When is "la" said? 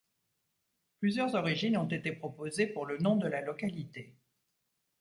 3.27-3.41